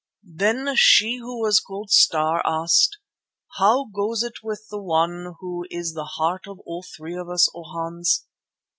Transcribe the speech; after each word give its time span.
"Then 0.35 0.73
she 0.75 1.17
who 1.17 1.39
was 1.41 1.59
called 1.59 1.91
Star 1.91 2.41
asked, 2.43 2.97
'How 3.59 3.85
goes 3.93 4.23
it 4.23 4.39
with 4.41 4.65
one 4.71 5.35
who 5.41 5.65
is 5.69 5.93
the 5.93 6.13
heart 6.17 6.47
of 6.47 6.57
all 6.65 6.81
three 6.97 7.15
of 7.15 7.29
us, 7.29 7.47
O 7.53 7.61
Hans? 7.65 8.25